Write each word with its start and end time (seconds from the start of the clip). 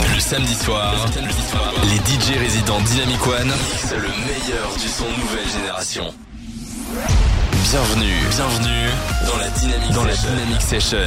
Le 0.00 0.20
samedi 0.20 0.54
soir, 0.54 0.94
les 1.84 1.96
DJ 1.96 2.38
résidents 2.38 2.80
Dynamic 2.80 3.26
One, 3.26 3.52
c'est 3.78 3.96
le 3.96 4.08
meilleur 4.08 4.72
du 4.80 4.86
son 4.86 5.04
nouvelle 5.04 5.48
génération. 5.48 6.14
Bienvenue, 7.64 8.14
bienvenue 8.30 8.88
dans 9.26 9.36
la 9.36 9.48
Dynamic, 9.50 9.92
dans 9.92 10.04
la 10.04 10.14
Dynamic 10.14 10.62
Session. 10.62 10.98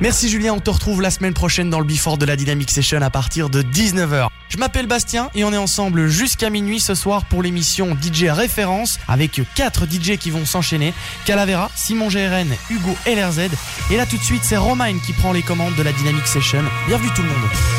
Merci 0.00 0.28
Julien, 0.28 0.54
on 0.54 0.60
te 0.60 0.70
retrouve 0.70 1.02
la 1.02 1.10
semaine 1.10 1.34
prochaine 1.34 1.70
dans 1.70 1.80
le 1.80 1.84
Before 1.84 2.18
de 2.18 2.24
la 2.24 2.36
Dynamic 2.36 2.70
Session 2.70 3.02
à 3.02 3.10
partir 3.10 3.50
de 3.50 3.62
19h. 3.62 4.28
Je 4.48 4.56
m'appelle 4.56 4.86
Bastien 4.86 5.28
et 5.34 5.44
on 5.44 5.52
est 5.52 5.58
ensemble 5.58 6.08
jusqu'à 6.08 6.48
minuit 6.50 6.80
ce 6.80 6.94
soir 6.94 7.24
pour 7.26 7.42
l'émission 7.42 7.96
DJ 8.00 8.26
Référence 8.30 8.98
avec 9.08 9.42
4 9.54 9.86
DJ 9.86 10.16
qui 10.16 10.30
vont 10.30 10.46
s'enchaîner. 10.46 10.94
Calavera, 11.26 11.70
Simon 11.74 12.08
GRN, 12.08 12.48
Hugo 12.70 12.96
LRZ. 13.06 13.50
Et 13.90 13.96
là 13.96 14.06
tout 14.06 14.16
de 14.16 14.22
suite 14.22 14.44
c'est 14.44 14.56
Romain 14.56 14.98
qui 15.04 15.12
prend 15.12 15.32
les 15.32 15.42
commandes 15.42 15.74
de 15.74 15.82
la 15.82 15.92
Dynamic 15.92 16.26
Session. 16.26 16.62
Bienvenue 16.86 17.10
tout 17.14 17.22
le 17.22 17.28
monde. 17.28 17.77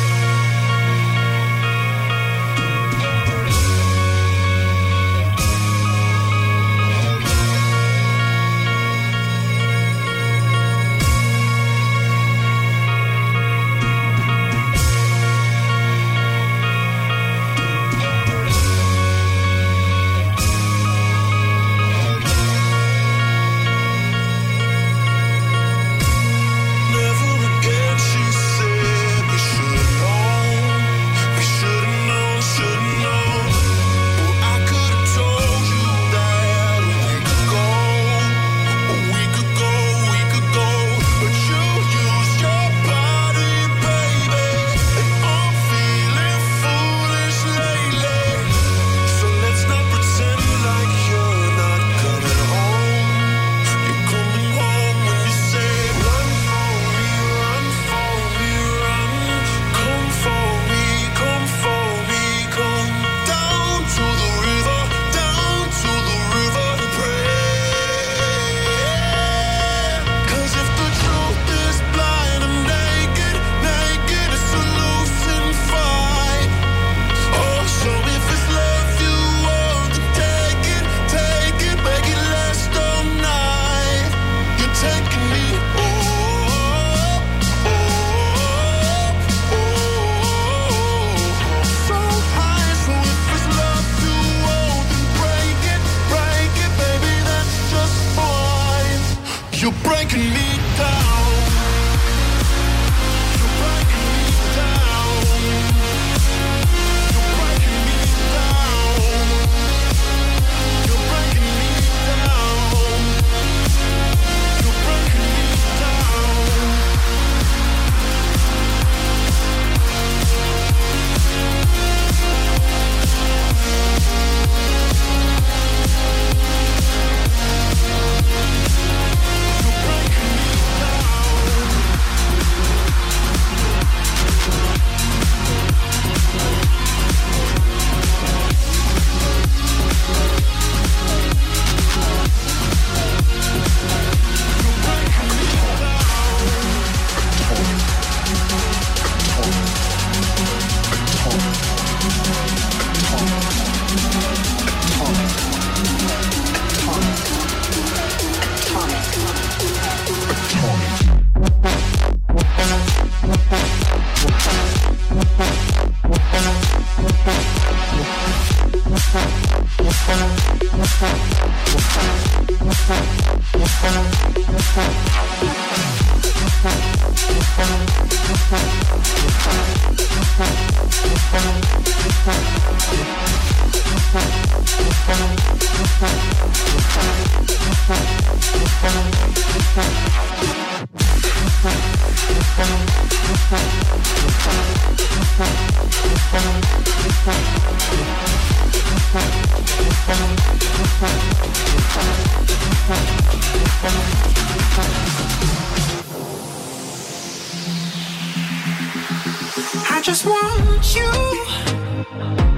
just 210.10 210.26
want 210.26 210.96
you. 210.96 212.49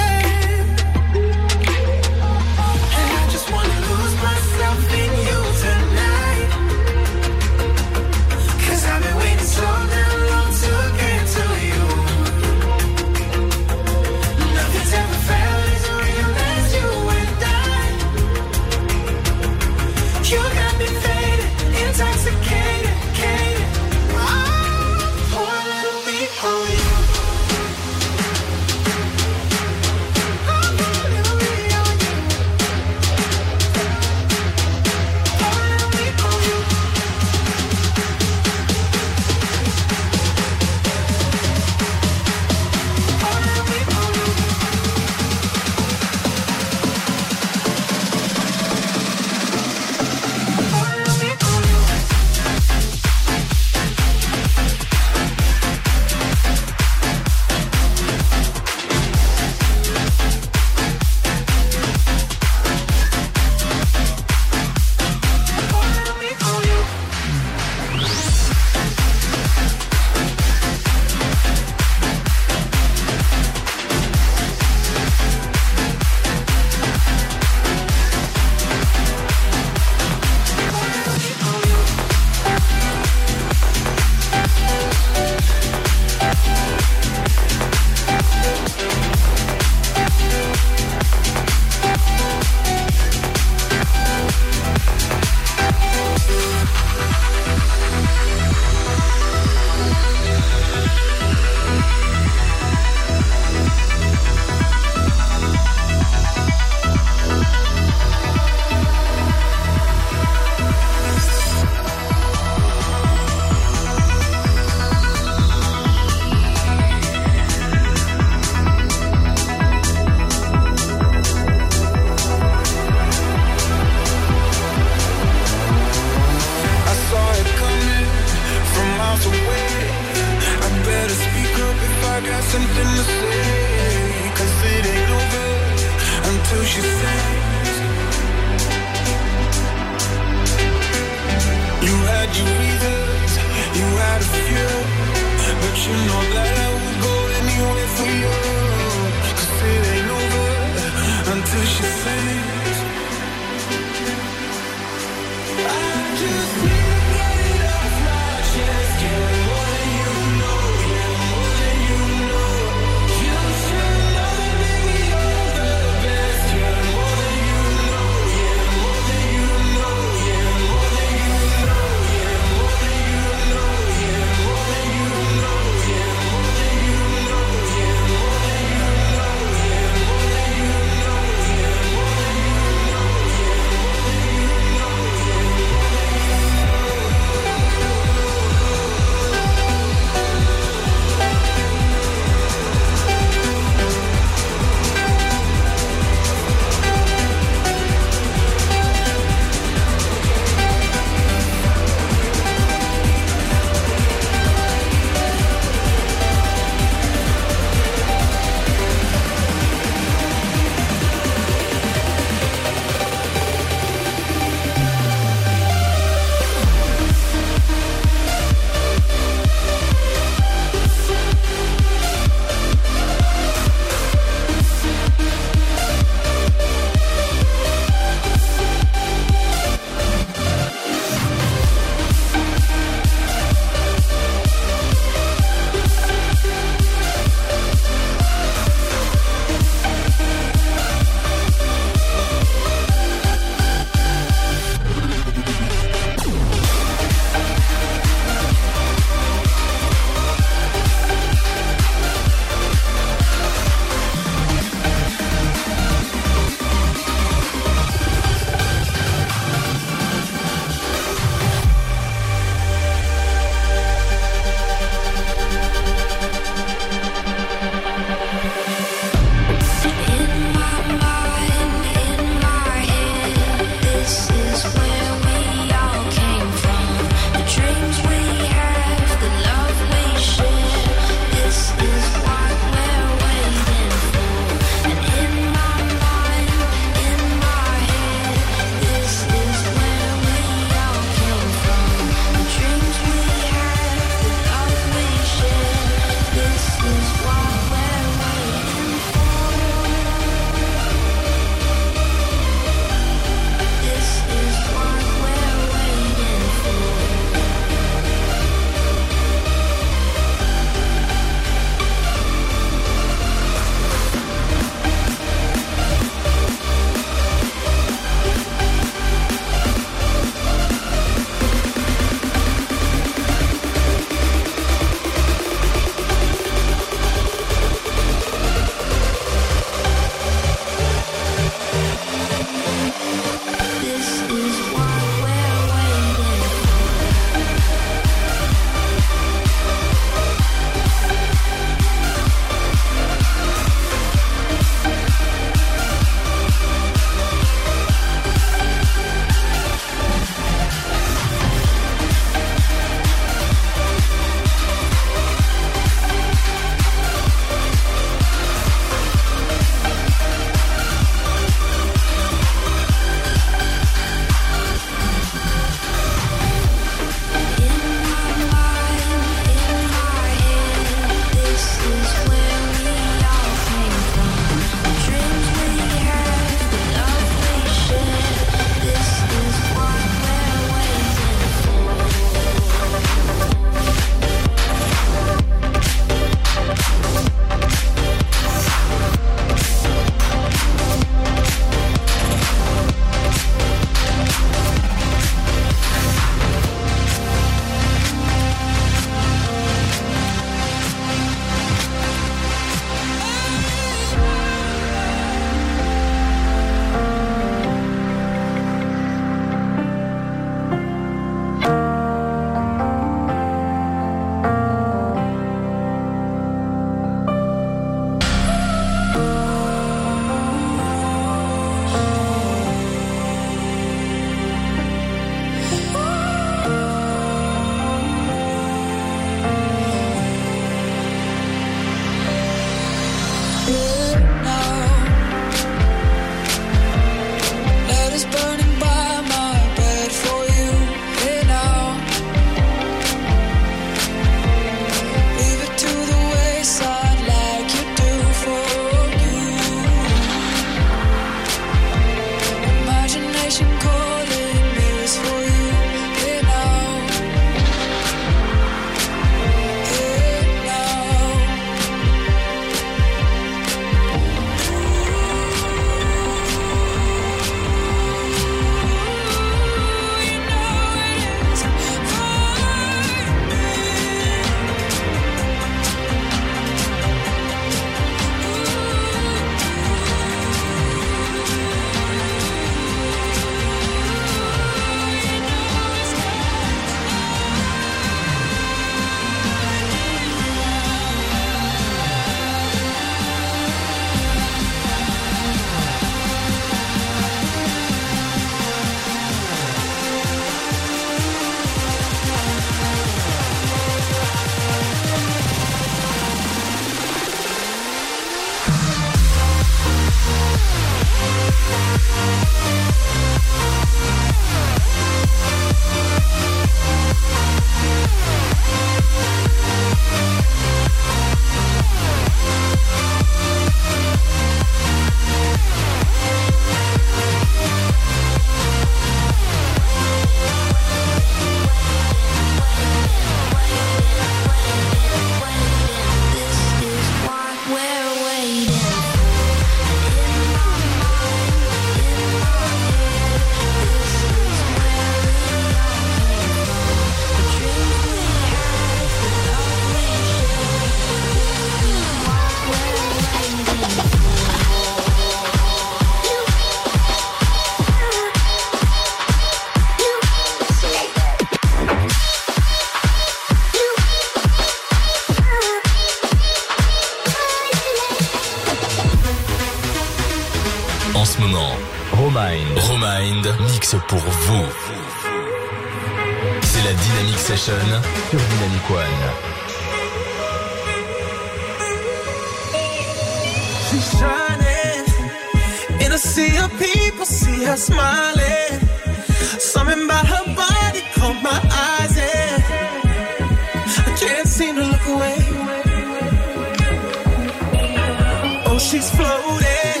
she's 598.90 599.10
floating. 599.10 600.00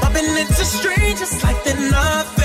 Bumping 0.00 0.36
into 0.42 0.64
strangers 0.64 1.42
like 1.42 1.64
they're 1.64 1.90
nothing. 1.90 2.39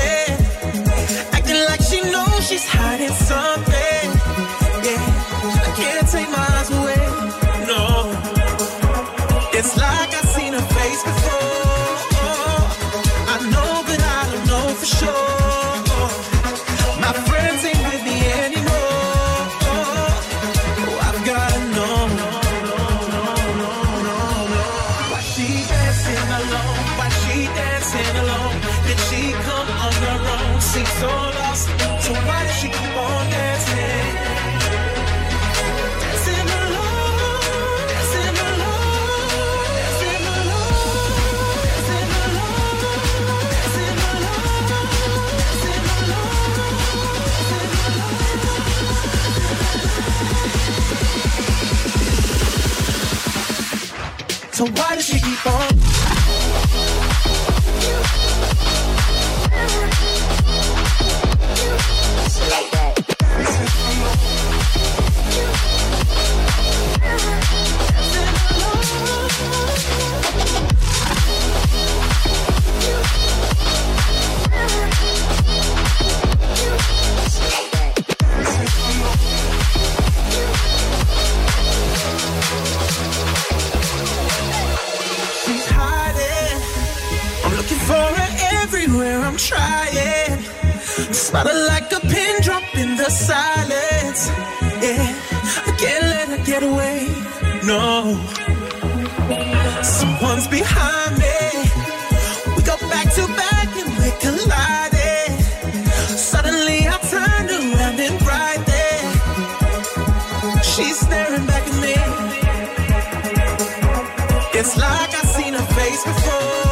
Why 54.74 54.96
does 54.96 55.06
she 55.06 55.20
keep 55.20 55.46
on? 55.46 55.85
The 93.06 93.12
silence. 93.12 94.30
Yeah, 94.82 95.06
I 95.68 95.72
can't 95.78 96.06
let 96.14 96.28
her 96.30 96.44
get 96.44 96.64
away. 96.64 97.08
No, 97.64 98.18
someone's 99.84 100.48
behind 100.48 101.14
me. 101.20 101.38
We 102.58 102.64
go 102.64 102.76
back 102.90 103.14
to 103.14 103.28
back 103.44 103.70
and 103.78 103.92
we 104.02 104.10
collided. 104.26 105.38
Suddenly 106.18 106.88
I 106.88 106.98
turned 107.14 107.52
around 107.52 108.00
and 108.00 108.20
right 108.26 108.62
there, 108.74 110.64
she's 110.64 110.98
staring 111.00 111.46
back 111.46 111.62
at 111.62 111.76
me. 111.86 111.94
It's 114.60 114.76
like 114.78 115.14
I've 115.14 115.30
seen 115.30 115.54
her 115.54 115.68
face 115.78 116.04
before. 116.04 116.65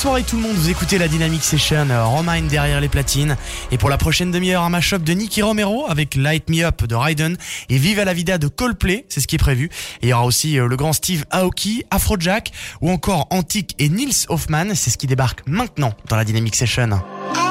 Soirée 0.00 0.22
tout 0.22 0.36
le 0.36 0.42
monde, 0.42 0.56
vous 0.56 0.70
écoutez 0.70 0.96
la 0.96 1.08
Dynamic 1.08 1.44
Session, 1.44 1.90
euh, 1.90 2.06
Romain 2.06 2.40
derrière 2.40 2.80
les 2.80 2.88
platines. 2.88 3.36
Et 3.70 3.76
pour 3.76 3.90
la 3.90 3.98
prochaine 3.98 4.30
demi-heure, 4.30 4.62
un 4.62 4.70
mashup 4.70 5.04
de 5.04 5.12
Nicky 5.12 5.42
Romero 5.42 5.84
avec 5.90 6.14
Light 6.14 6.48
Me 6.48 6.64
Up 6.64 6.84
de 6.84 6.94
Raiden 6.94 7.36
et 7.68 7.76
Viva 7.76 8.06
la 8.06 8.14
Vida 8.14 8.38
de 8.38 8.48
Coldplay, 8.48 9.04
c'est 9.10 9.20
ce 9.20 9.26
qui 9.26 9.34
est 9.34 9.38
prévu. 9.38 9.68
Et 10.00 10.06
il 10.06 10.08
y 10.08 10.12
aura 10.14 10.24
aussi 10.24 10.58
euh, 10.58 10.68
le 10.68 10.76
grand 10.76 10.94
Steve 10.94 11.26
Aoki, 11.30 11.84
Afrojack 11.90 12.50
ou 12.80 12.90
encore 12.90 13.26
Antique 13.28 13.74
et 13.78 13.90
Nils 13.90 14.24
Hoffman, 14.30 14.74
c'est 14.74 14.88
ce 14.88 14.96
qui 14.96 15.06
débarque 15.06 15.42
maintenant 15.46 15.92
dans 16.08 16.16
la 16.16 16.24
Dynamic 16.24 16.56
Session. 16.56 16.98
I 17.34 17.49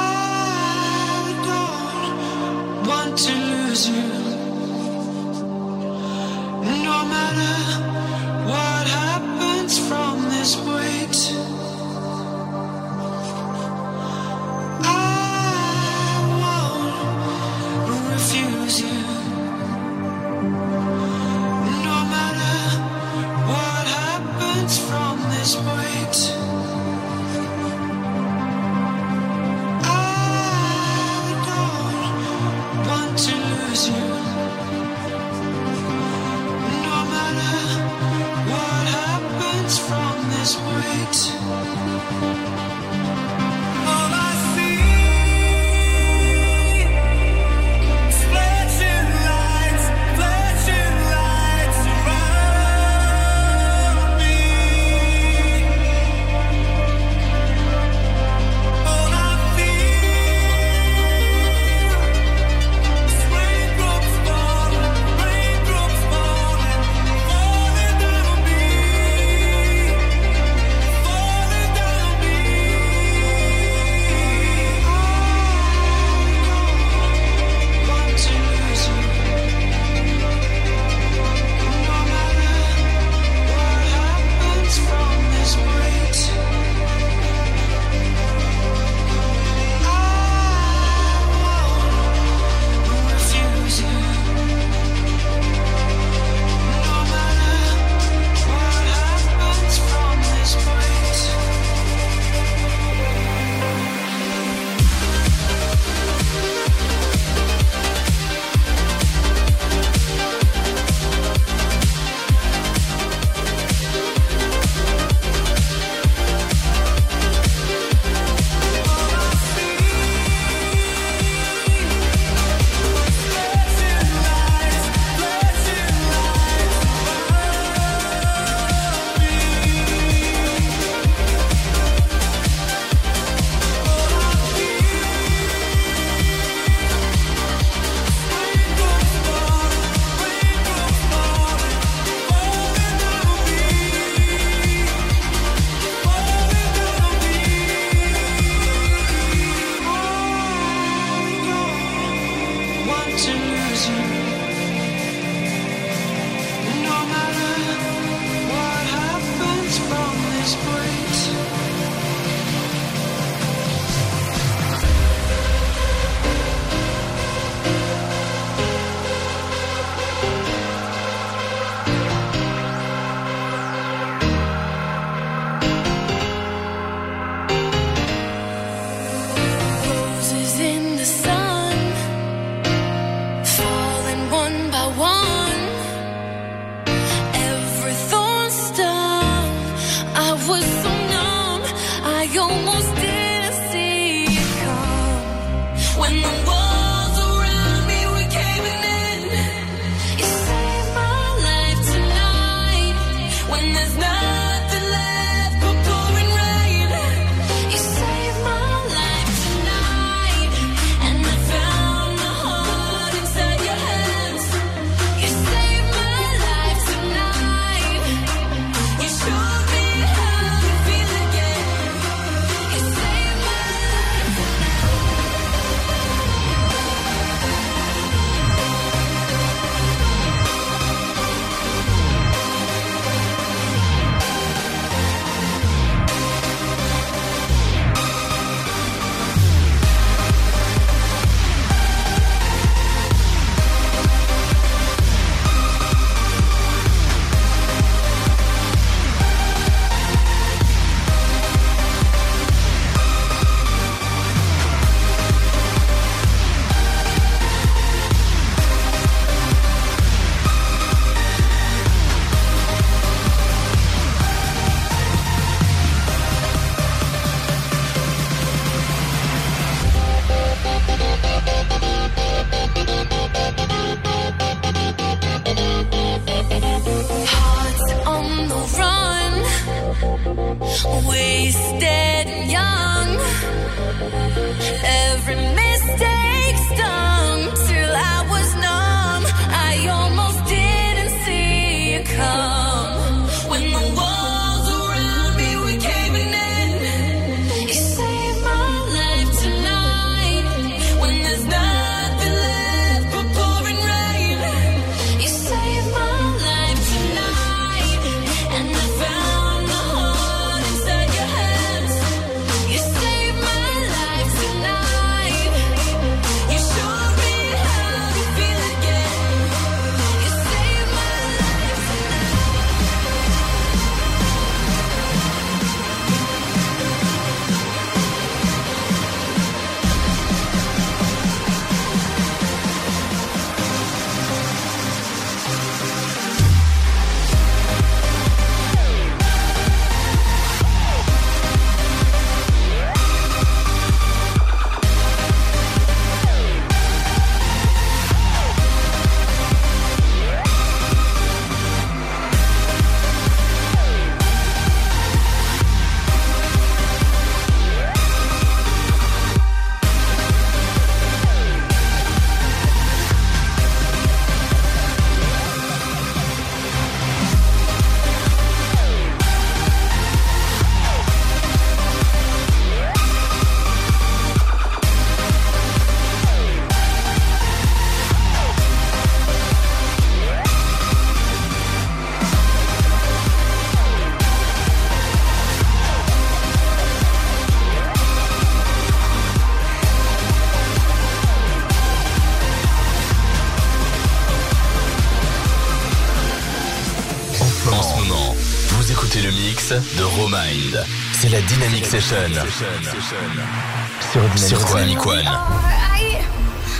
la 401.91 401.97
Dynamic 401.97 402.83
Session. 402.83 404.37
Sur 404.37 404.59
Dynamic 404.67 405.05
One. 405.05 405.25
Alright, 405.25 406.21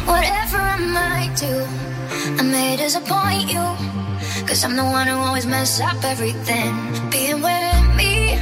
whatever 0.05 0.57
I 0.61 0.77
might 0.77 1.33
do, 1.35 1.65
I 2.37 2.43
may 2.43 2.77
disappoint 2.77 3.51
you. 3.51 3.65
Cause 4.45 4.63
I'm 4.63 4.75
the 4.75 4.83
one 4.83 5.07
who 5.07 5.17
always 5.17 5.47
mess 5.47 5.81
up 5.81 6.03
everything. 6.03 6.73
Being 7.09 7.41
with 7.41 7.95
me 7.97 8.33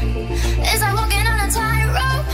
is 0.73 0.81
like 0.81 0.93
walking 0.93 1.25
on 1.25 1.39
a 1.39 1.49
tightrope. 1.49 2.27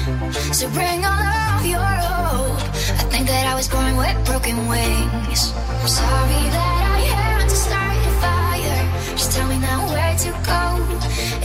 So 0.53 0.67
bring 0.69 1.05
all 1.05 1.23
of 1.53 1.65
your 1.65 1.79
hope. 1.79 2.57
I 3.01 3.03
think 3.13 3.27
that 3.27 3.45
I 3.45 3.53
was 3.53 3.67
born 3.67 3.95
with 3.97 4.17
broken 4.25 4.67
wings. 4.67 5.53
I'm 5.81 5.88
sorry 5.88 6.43
that 6.57 6.81
I 6.95 6.99
had 7.13 7.49
to 7.49 7.55
start 7.55 7.97
a 7.97 8.13
fire. 8.23 9.15
Just 9.15 9.31
tell 9.34 9.47
me 9.47 9.59
now 9.59 9.86
where 9.93 10.15
to 10.25 10.31
go. 10.41 10.63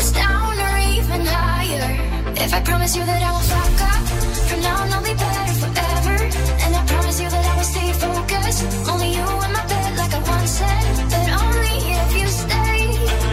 It's 0.00 0.12
down 0.12 0.56
or 0.58 0.78
even 0.96 1.26
higher. 1.26 2.07
If 2.40 2.54
I 2.54 2.60
promise 2.60 2.94
you 2.96 3.04
that 3.04 3.22
I 3.22 3.30
won't 3.32 3.44
fuck 3.44 3.80
up, 3.92 4.02
from 4.48 4.60
now 4.60 4.82
on 4.82 4.92
I'll 4.92 5.02
be 5.02 5.14
better 5.14 5.54
forever. 5.62 6.16
And 6.64 6.76
I 6.76 6.82
promise 6.86 7.20
you 7.20 7.28
that 7.28 7.44
I 7.50 7.56
will 7.56 7.70
stay 7.74 7.92
focused. 7.92 8.62
Only 8.88 9.10
you 9.18 9.26
in 9.46 9.52
my 9.58 9.64
bed, 9.66 9.90
like 9.98 10.14
I 10.14 10.20
once 10.22 10.52
said. 10.60 10.84
But 11.12 11.26
only 11.42 11.76
if 11.98 12.10
you 12.18 12.26
stay 12.28 12.78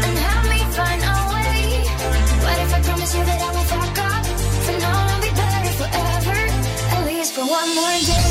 and 0.05 0.15
help 0.27 0.45
me 0.53 0.59
find 0.79 1.01
a 1.13 1.17
way. 1.33 1.63
What 2.45 2.57
if 2.65 2.71
I 2.73 2.79
promise 2.81 3.13
you 3.15 3.23
that 3.29 3.39
I 3.41 3.49
won't 3.53 3.69
fuck 3.73 3.97
up? 4.09 4.23
From 4.65 4.77
now 4.83 4.97
on 5.01 5.09
I'll 5.13 5.21
be 5.21 5.31
better 5.41 5.73
forever. 5.81 6.37
At 6.95 7.01
least 7.05 7.31
for 7.35 7.45
one 7.45 7.69
more 7.75 7.97
day. 8.09 8.24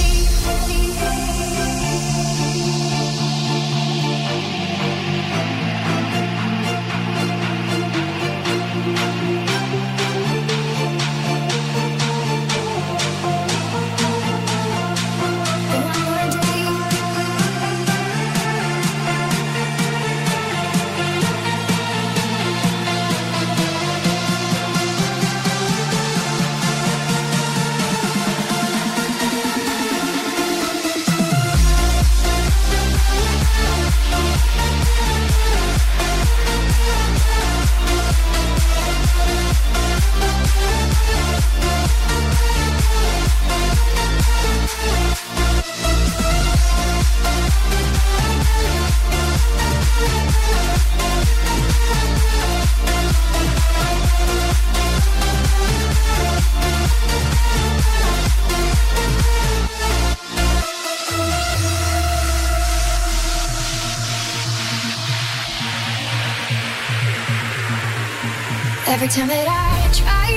Every 69.04 69.20
time 69.20 69.28
that 69.28 69.48
I 69.52 69.92
try 69.92 70.28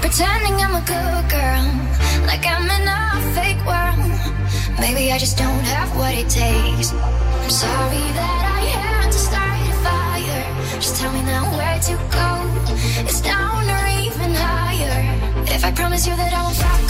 pretending 0.00 0.56
I'm 0.64 0.80
a 0.80 0.84
good 0.88 1.24
girl, 1.28 1.64
like 2.24 2.40
I'm 2.48 2.64
in 2.64 2.88
a 2.88 3.04
fake 3.36 3.60
world. 3.68 4.00
Maybe 4.80 5.12
I 5.12 5.18
just 5.18 5.36
don't 5.36 5.64
have 5.76 5.94
what 5.94 6.14
it 6.14 6.24
takes. 6.24 6.88
I'm 6.94 7.50
sorry 7.50 8.04
that 8.16 8.42
I 8.56 8.62
had 8.80 9.12
to 9.12 9.18
start 9.28 9.60
a 9.68 9.76
fire. 9.84 10.80
Just 10.80 10.96
tell 11.02 11.12
me 11.12 11.20
now 11.20 11.44
where 11.52 11.78
to 11.92 11.94
go. 12.16 12.28
It's 13.04 13.20
down 13.20 13.68
or 13.68 13.84
even 14.08 14.32
higher. 14.40 15.44
If 15.52 15.62
I 15.62 15.70
promise 15.72 16.06
you 16.06 16.16
that 16.16 16.32
I 16.32 16.42
won't 16.44 16.56
fuck 16.56 16.81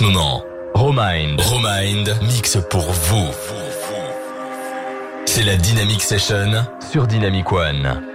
moment. 0.00 0.42
Romind. 0.74 1.40
Romind 1.40 2.16
mix 2.22 2.58
pour 2.70 2.90
vous. 2.90 3.28
C'est 5.26 5.44
la 5.44 5.56
Dynamic 5.56 6.02
Session 6.02 6.64
sur 6.90 7.06
Dynamic 7.06 7.52
One. 7.52 8.09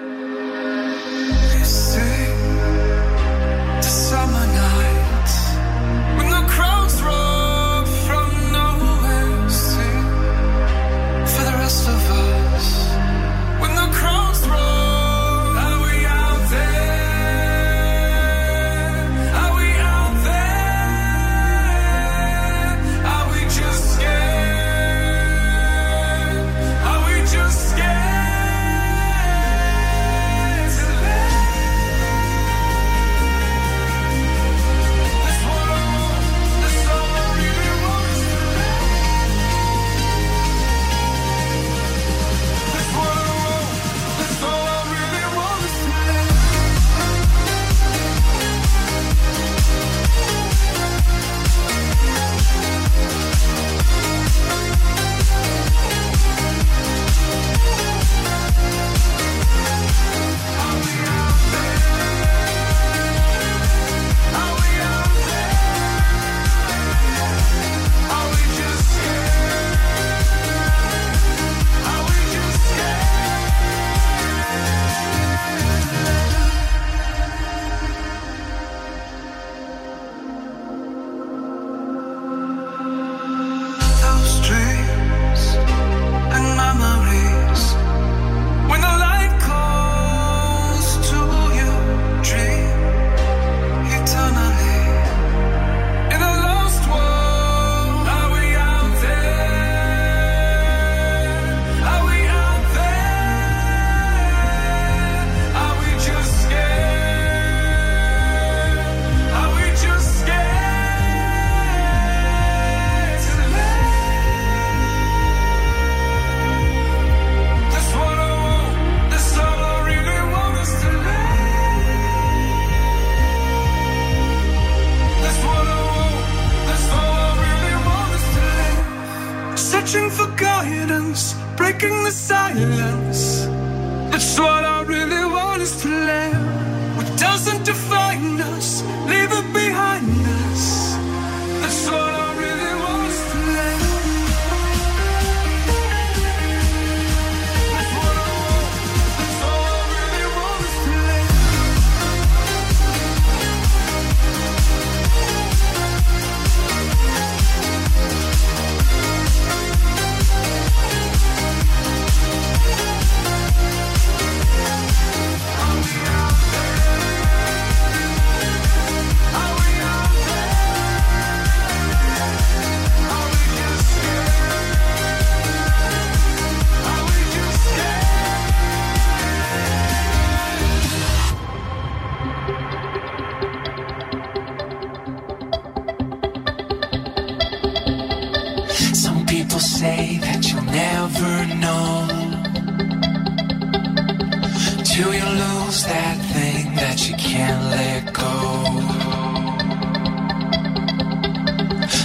that 196.15 196.25
thing 196.33 196.75
that 196.75 197.09
you 197.09 197.15
can't 197.15 197.63
let 197.71 198.13
go. 198.13 198.33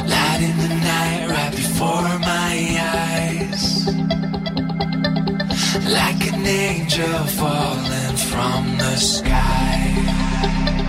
Light 0.09 0.41
in 0.43 0.57
the 0.59 0.75
night 0.93 1.29
right 1.29 1.55
before 1.55 2.19
my 2.19 2.55
eyes. 2.95 3.87
Like 5.87 6.33
an 6.33 6.47
angel 6.47 7.25
falling 7.39 8.17
from 8.17 8.79
the 8.79 8.97
sky. 8.97 10.80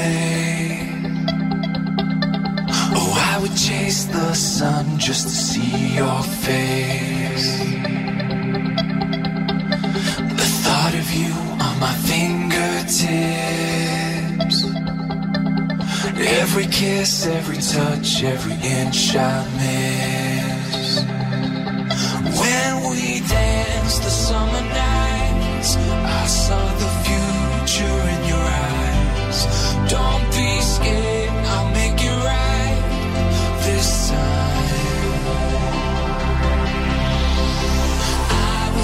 away. 0.00 0.88
Oh, 2.98 3.12
I 3.32 3.38
would 3.40 3.56
chase 3.56 4.04
the 4.04 4.34
sun 4.34 4.98
just 4.98 5.28
to 5.28 5.34
see 5.34 5.94
your 5.96 6.22
face. 6.22 7.58
The 10.40 10.48
thought 10.62 10.94
of 10.94 11.12
you 11.20 11.32
on 11.66 11.78
my 11.80 11.94
fingertips. 12.08 12.98
Every 16.42 16.66
kiss, 16.66 17.26
every 17.26 17.58
touch, 17.58 18.22
every 18.22 18.54
inch 18.54 19.16
I 19.16 19.44
miss. 19.60 21.00
When 22.40 22.90
we 22.90 23.20
danced 23.20 24.02
the 24.02 24.10
summer 24.10 24.62
nights, 24.62 25.76
I 25.76 26.26
saw. 26.26 26.79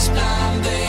blind, 0.09 0.65
they 0.65 0.86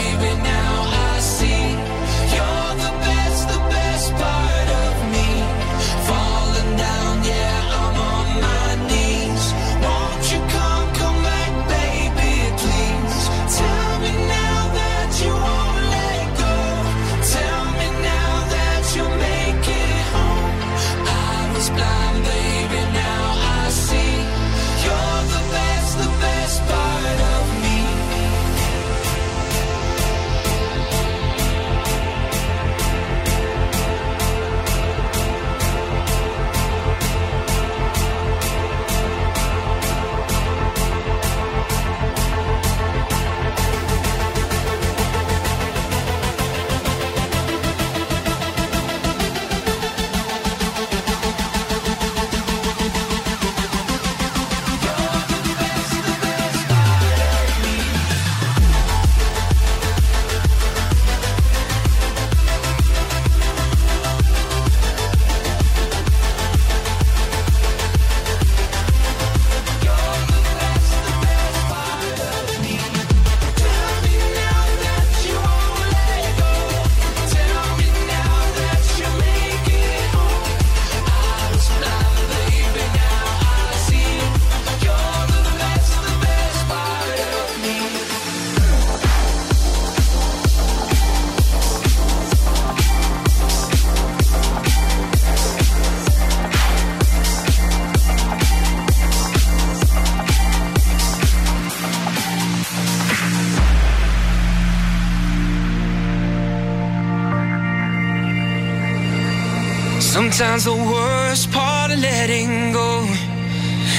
Sometimes 110.37 110.65
the 110.65 110.91
worst 110.93 111.51
part 111.51 111.91
of 111.91 111.97
letting 111.97 112.71
go 112.71 113.03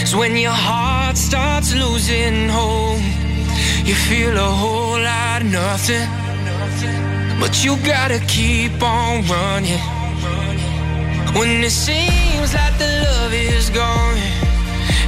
is 0.04 0.14
when 0.14 0.36
your 0.36 0.52
heart 0.52 1.16
starts 1.16 1.74
losing 1.74 2.48
hope. 2.48 3.02
You 3.84 3.96
feel 3.96 4.36
a 4.36 4.50
whole 4.62 5.00
lot 5.02 5.42
of 5.42 5.50
nothing, 5.50 6.06
but 7.40 7.64
you 7.64 7.76
gotta 7.78 8.20
keep 8.28 8.80
on 8.80 9.26
running. 9.26 9.82
When 11.34 11.64
it 11.64 11.72
seems 11.72 12.54
like 12.54 12.78
the 12.78 12.90
love 13.02 13.32
is 13.34 13.70
gone, 13.70 14.18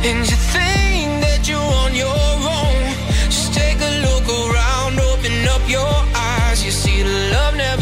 and 0.03 0.29
you 0.29 0.37
think 0.51 1.23
that 1.27 1.47
you're 1.49 1.73
on 1.85 1.95
your 1.95 2.11
own, 2.59 2.83
just 3.31 3.55
take 3.55 3.79
a 3.79 3.93
look 4.03 4.27
around, 4.27 4.99
open 4.99 5.47
up 5.47 5.63
your 5.71 5.95
eyes. 6.13 6.65
You 6.65 6.73
see, 6.73 7.05
the 7.05 7.31
love 7.31 7.55
never 7.55 7.80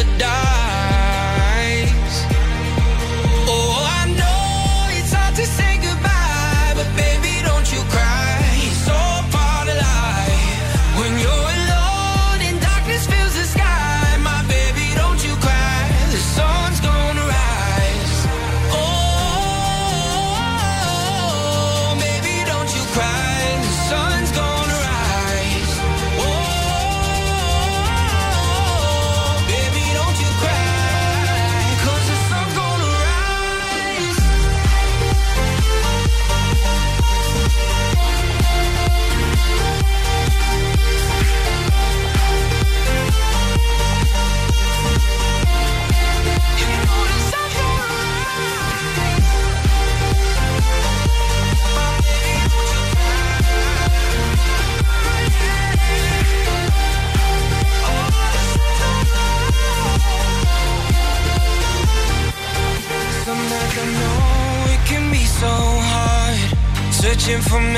for 67.48 67.60
me. 67.60 67.77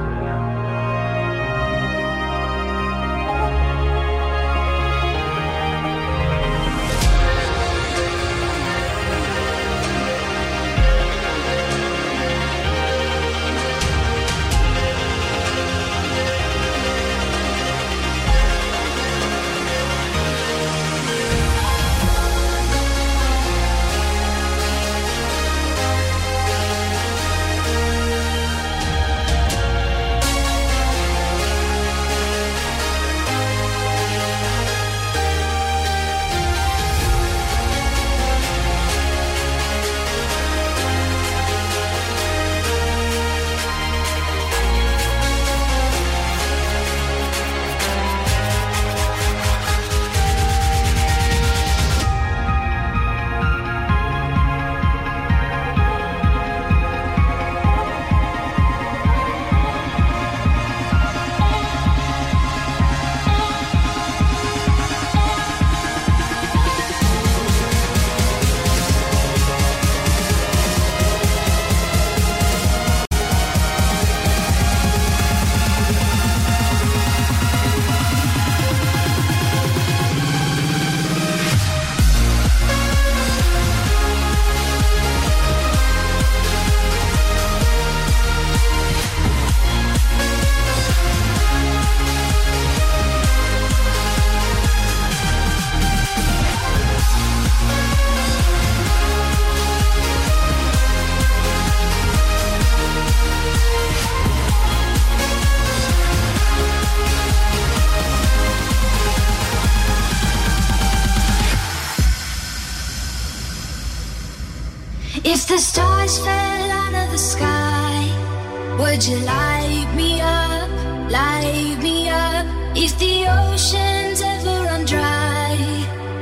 The 115.31 115.57
stars 115.57 116.17
fell 116.19 116.71
out 116.71 116.93
of 116.93 117.11
the 117.11 117.17
sky, 117.17 118.75
would 118.77 119.01
you 119.07 119.17
light 119.19 119.89
me 119.95 120.19
up, 120.19 120.69
light 121.09 121.77
me 121.81 122.09
up? 122.09 122.45
If 122.75 122.99
the 122.99 123.27
oceans 123.27 124.21
ever 124.21 124.65
run 124.65 124.83
dry, 124.83 125.55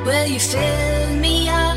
will 0.06 0.28
you 0.28 0.40
fill 0.40 1.16
me 1.20 1.50
up? 1.50 1.69